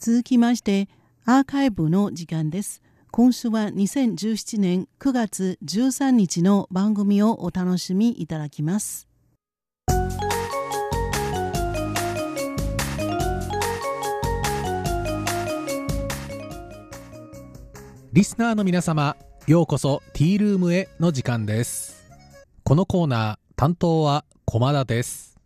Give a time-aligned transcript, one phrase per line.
[0.00, 0.88] 続きまして
[1.26, 2.80] アーカイブの時間です。
[3.10, 9.06] 今週は2017年9月13日の番組をお楽しみいただきます。
[18.14, 22.10] リスナーの皆様ようこそティールームへの時間です。
[22.64, 25.36] このコーナー担当は駒田です。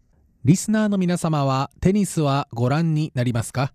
[0.44, 3.72] リスナーの皆様はテニスはご覧になりますか？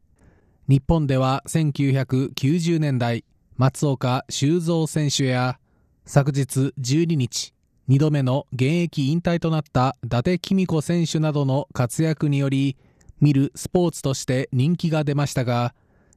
[0.70, 3.26] 日本では1990年代
[3.58, 5.58] 松岡修造選手や
[6.06, 7.56] 昨日12日
[7.90, 12.78] 2度目の現役引退となった伊達公子選手などの活躍により
[13.20, 15.74] 見るスポーツとして人気が出ましたが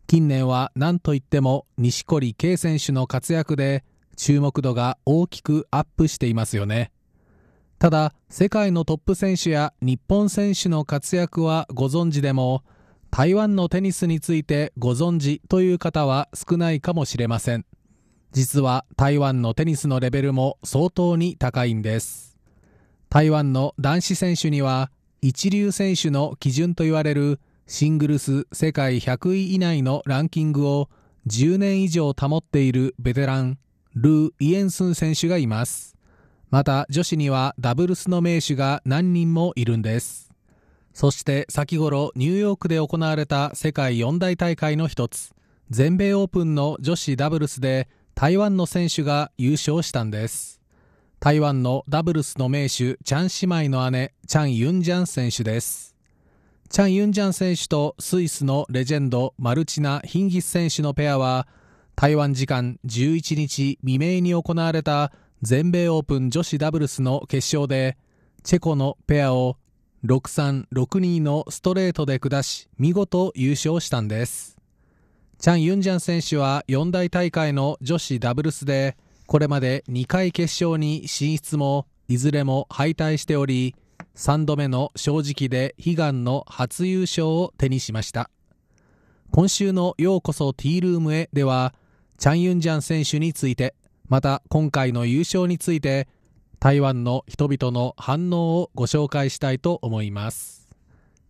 [0.06, 3.84] 近年は何といっても錦織圭選手の活躍で
[4.16, 6.92] 注目度が大きくアップしていますよね。
[7.78, 12.62] ただ世界のトップ選手や日本選手の活躍はご存知でも
[13.14, 17.66] 台湾のテニスについてご存知という方は少ないかもしれません。
[18.32, 22.38] 実は台湾のテニスのレベルも相当に高いんです。
[23.10, 30.88] 台湾の男子選手には一流選手の基準と言われるシングルス世界100位以内のランキングを
[31.26, 33.58] 10年以上保っているベテラン
[33.94, 35.98] ルー・イエンスン選手がいます。
[36.48, 40.31] また女子にはダブルスの名手が何人もいるんです。
[40.92, 45.32] そして先頃ニューヨークで行われた世界四大大会の一つ
[45.70, 50.60] 全米オープンの女子ダブルスで台湾の選手が優勝したんです。
[51.18, 55.96] 台湾のダブルスの名手チャン姉妹の姉チャン・ユンジャン選手です。
[56.68, 61.46] チャン・ユンジャン選手とスイスのレジェンドマルチナ・ヒンギス選手のペアは
[61.96, 67.96] 台湾時間11日未明に行われた全米オープン女子ダブルスの決勝で
[68.42, 69.56] チェコのペアを
[70.04, 74.56] 6-3-6-2のストレートで下し見事優勝したんです。
[75.38, 83.76] チャン・ユンジャン選手は四大大会の女子ダブルスでこれまで2回決勝に進出もいずれも敗退しており
[84.16, 88.28] 3度目の正直で悲願の初優勝を手にしました。
[89.30, 91.74] 今週のようこそティールームへでは
[92.18, 93.74] チャン・ユンジャン選手について
[94.08, 96.08] また今回の優勝について
[96.62, 100.68] 台湾の人々の反応をご紹介したいと思います。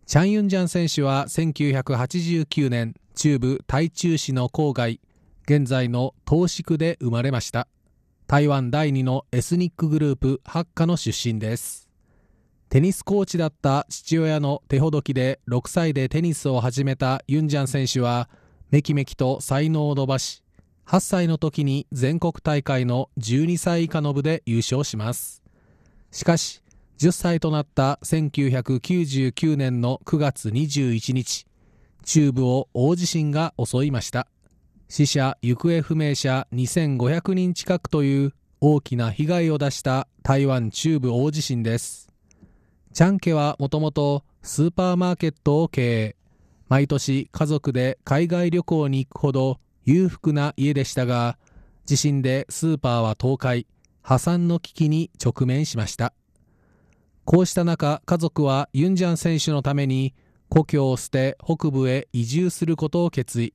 [0.05, 5.01] チャン・ユンジャン選手は1989年中部台中市の郊外
[5.45, 7.67] 現在の東市区で生まれました。
[8.27, 11.89] 台湾第2のエスニックグループハッカの出身です。
[12.69, 18.29] テニスコーチだった父親の手ほどきで6歳でテニスを始めたユンジャン選手は
[18.69, 20.42] めきめきと才能を伸ばし
[20.85, 25.41] 8歳の時に全国大会の12歳以下の部で優勝します。
[26.11, 26.61] しかし
[26.99, 31.47] 10歳となった1999年の9月21日
[32.03, 34.27] 中部を大地震が襲いました。
[34.89, 42.09] 死者行方不明者2500人近くという大きな被害を出した台湾中部大地震です。
[42.93, 46.15] チャン家はもともとスーパーマーケットを経営。
[46.69, 51.37] 毎年家族で海外旅行に行くほど裕福な家でしたが
[51.85, 53.65] 地震でスーパーは倒壊
[54.01, 56.13] 破産の危機に直面しました。
[57.25, 60.13] こうした中家族はユンジャン選手のために
[60.49, 63.53] 故郷を捨て北部へ移住することを決意。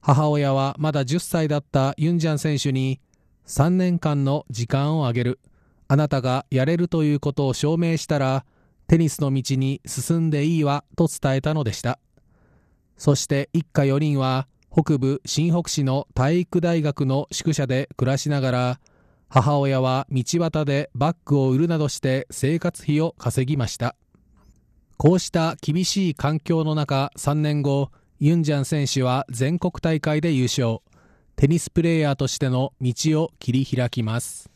[0.00, 3.00] 母親はまだ10歳だったユンジャン選手に
[3.46, 5.38] 3年間の時間をあげる。
[5.86, 8.44] あなたがやれるということを証明したら
[8.88, 11.98] テニスの道に進んでいいわと伝えたのでした。
[12.96, 14.48] そして一家4人は
[14.80, 18.80] 北部新北市の体育大学の宿舎で暮らしながら
[19.28, 23.96] 母親は道端でバッグを売るなどして生活費を稼ぎました。
[24.96, 27.90] こうした厳しい環境の中3年後
[28.20, 30.78] ユンジャン選手は全国大会で優勝。
[31.34, 34.48] テニスプレーヤーとしての道を切り開きます。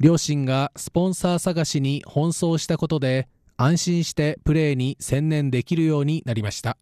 [0.00, 6.78] 両親がスポンサー探しに奔走したことで安心してプレーに専念できるようになりました。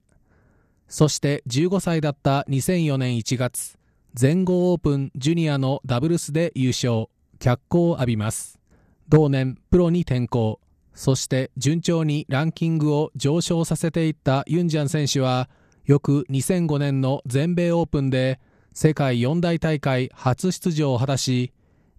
[0.88, 3.76] そして15歳だった2004年1月
[4.14, 8.58] 全豪オープンジュニアのダブルスで優勝脚光を浴びます。
[9.08, 10.58] 同年プロに転向。
[10.94, 15.50] そして順調にランキングを上昇させていったユンジャン選手は
[15.84, 18.40] 翌2005年の全米オープンで
[18.72, 21.52] 世界四大大会初出場を果たし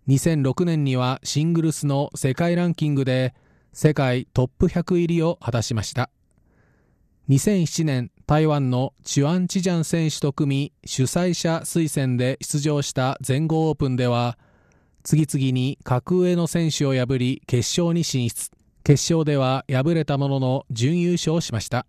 [0.07, 3.35] 2006年にはシングルスの世界ランキングで
[3.71, 6.09] 世界トップ100入りを果たしました。
[7.29, 14.37] 2007年台湾のチュアン・チジャン選手と組み主催者推薦で出場した全豪オープンでは
[15.03, 18.51] 次々に格上の選手を破り決勝に進出。
[18.83, 21.85] 決勝では敗れたものの準優勝しました。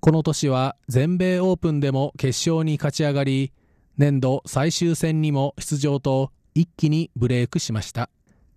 [0.00, 3.54] この年は全米オープンでも決勝に勝ち上がり
[3.96, 8.10] 年度最終戦にも出場と一気にブレイクしました。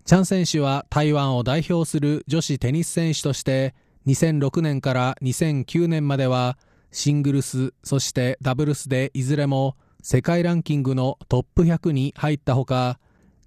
[0.03, 3.75] チャン選手は台湾を代表する女子テニス選手として
[4.07, 6.57] 2006年から2009年までは
[6.91, 12.99] シングルスそしてダブルスでいずれも世界ランキングのトップ100に入ったほか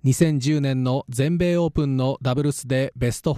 [0.05, 3.35] 2010年の全米オープンのダブルスでベスト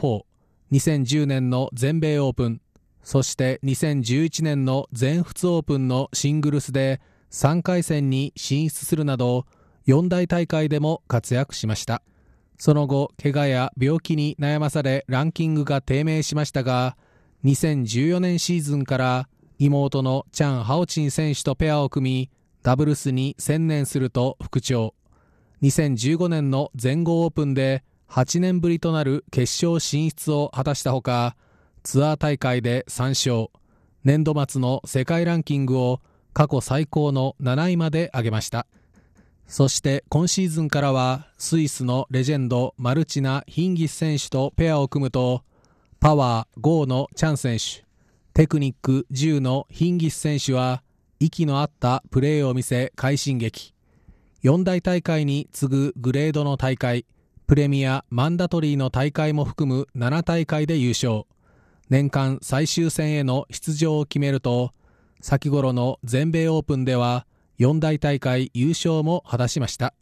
[0.72, 2.60] 42010年の全米オープン
[3.02, 7.00] そして2011年の全仏オープンのシングルスで
[7.30, 9.46] 3回戦に進出するなど
[9.84, 12.02] 四大大会でも活躍しました。
[12.62, 16.96] その後怪我や病気に悩まされランキングが低迷しましたが
[17.44, 19.28] 2014年シーズンから
[19.64, 22.30] 妹のチャン・ハオチン選手とペアを組み
[22.64, 24.94] ダブルスに専念すると復調。
[25.62, 31.36] 2015年の全豪オープンで8年ぶりとなる決勝進出を果たしたほか
[31.84, 33.50] ツアー大会で3勝。
[34.02, 36.00] 年度末の世界ランキングを
[36.32, 38.66] 過去最高の7位まで上げました。
[39.46, 45.44] そして今シーズンからはスイスのレジェンドマルチナ・ヒンギス選手とペアを組むと
[46.00, 47.91] パワー5のチャン選手
[48.34, 50.82] テクニック10のヒンギス選手は
[51.20, 53.74] 息の合ったプレーを見せ快進撃。
[54.40, 57.04] 四大大会に次ぐグレードの大会
[57.46, 61.24] プレミアマンダトリーの大会も含む7大会で優勝。
[61.90, 64.72] 年間最終戦への出場を決めると
[65.20, 67.26] 先頃の全米オープンでは
[67.58, 69.92] 四大大会優勝も果たしました。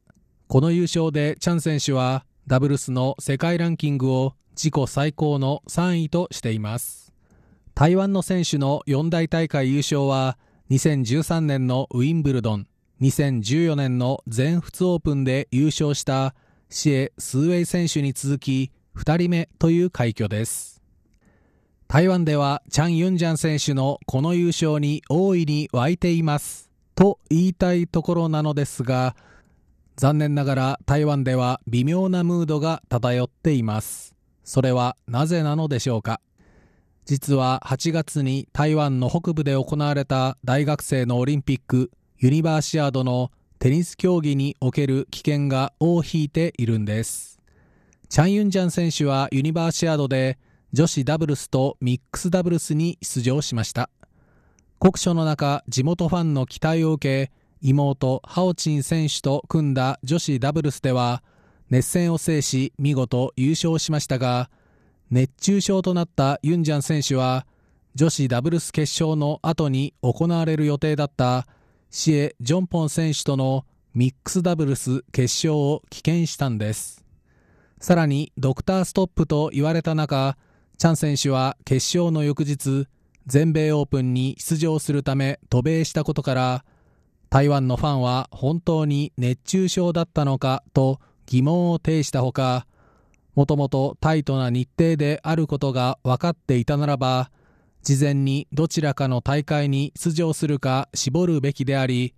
[0.46, 7.09] この優勝でチャン選手はダブルスの世界ランキングを自己最高の3位としています。
[7.80, 10.36] 台湾の選手の四大大会優勝は
[10.68, 12.66] 2013年のウィンブルドン
[13.00, 16.34] 2014年の全仏オープンで優勝した
[16.68, 20.82] シエ・スーウェイ選手に続き2人目という快挙です。
[21.88, 29.16] 台湾ではチャン・ユンジャン選手のこの優勝に大いに沸いていますと言いたいところなのですが
[29.96, 34.14] 残念ながら台湾では微妙なムードが漂っています。
[34.44, 36.20] それはなぜなのでしょうか？
[37.04, 47.40] 実は8月に台湾の北部で行われた大学生のオリンピックユニバーシアードのテニス競技における危険が尾を引いているんです。
[48.08, 50.38] チャン・ユンジャン選手はユニバーシアードで
[50.72, 53.90] 女子ダブルスとミックスダブルスに出場しました。
[54.78, 61.22] 国書の中地元ファンの期待を受け妹ハオチン選手と組んだ女子ダブルスでは
[61.68, 64.48] 熱戦を制し見事優勝しましたが
[65.10, 67.46] 熱中症となったユンジャン選手は
[67.96, 71.48] 女子ダブルス決勝の後に行われる予定だった
[71.90, 77.04] シエ・ジョンポン選手とのミックスダブルス決勝を棄権したんです。
[77.80, 80.36] さらにドクターストップと言われた中
[80.78, 82.86] チャン選手は決勝の翌日
[83.26, 86.64] 全米オープンに出場するため渡米したことから
[87.30, 92.66] 台湾のファンは本当に熱中症だったのかと疑問を呈したほか
[93.40, 97.30] もともとタイトな日程であることが分かっていたならば
[97.82, 102.14] 事前にどちらかの大会に出場するか絞るべきであり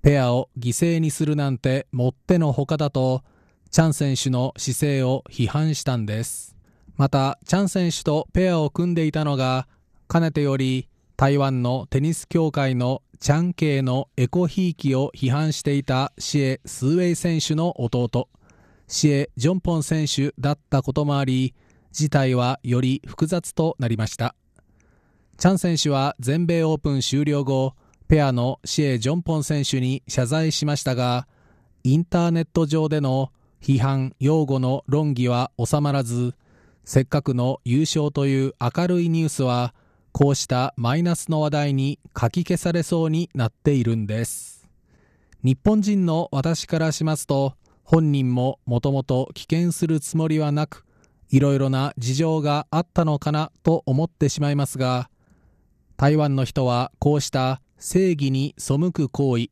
[0.00, 3.24] ペアを犠牲にするなんてもってのほかだと
[3.72, 6.54] チャン選手の姿勢を批判したんです。
[6.96, 9.66] またチャン選手とペアを組んでいたのが
[10.06, 18.28] かねてより台湾のテニス協会のチャン系のエコひいきを批判していたシエ・スーウェイ選手の弟。
[18.92, 21.54] シエ・ジョンポン選手だったこともあり
[21.92, 24.34] 事態はより複雑となりました。
[25.38, 27.76] チャン選手は全米オープン終了後
[28.08, 31.28] ペアのシエ・ジョンポン選手に謝罪しましたが
[31.84, 33.30] インターネット上での
[33.62, 36.34] 批判擁護の論議は収まらず
[36.84, 39.72] せっかくの優勝という明るいニュースは
[40.10, 44.68] こうしたマイナスの話題にかき消されそうになっているんです。
[45.44, 47.54] 日本人の私からしますと
[47.90, 50.84] 本人ももともと棄権するつもりはなく
[51.28, 55.10] いろいろな事情があったのかなと思ってしまいますが
[55.96, 59.48] 台湾の人はこうした正義に背く行為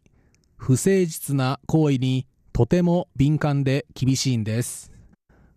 [0.57, 4.93] 不誠実な行為にとても敏感で厳しいんです。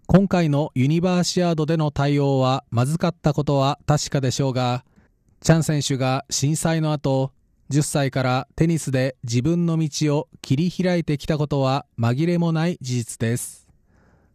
[0.07, 4.83] 今回のユニバーシアードでの対応はまずかったことは確かでしょうが
[5.39, 7.31] チャン選手が震災の後
[7.72, 13.66] 10歳からテニスで自分の道を切り開いてきたことは紛れもない事実です。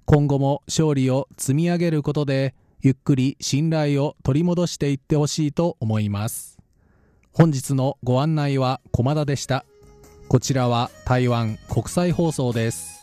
[0.06, 6.58] 今後も勝利を積み上げることでゆっくり信頼を取り戻していってほしいと思います。
[7.30, 9.66] 本日のご案内は駒田でした。
[10.28, 12.95] こちらは台湾国際放送です。